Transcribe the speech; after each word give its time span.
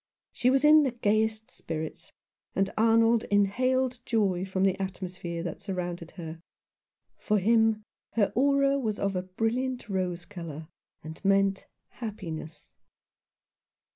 She 0.31 0.49
was 0.49 0.63
in 0.65 0.81
the 0.81 0.89
gayest 0.93 1.51
spirits, 1.51 2.11
and 2.55 2.73
Arnold 2.75 3.21
inhaled 3.25 3.99
joy 4.03 4.45
from 4.45 4.63
the 4.63 4.81
atmosphere 4.81 5.43
that 5.43 5.61
surrounded 5.61 6.09
her. 6.17 6.41
For 7.19 7.37
him 7.37 7.83
her 8.13 8.31
"aura" 8.33 8.79
was 8.79 8.97
of 8.97 9.15
a 9.15 9.21
brilliant 9.21 9.89
rose 9.89 10.25
colour, 10.25 10.67
and 11.03 11.23
meant 11.23 11.67
happiness. 11.89 12.73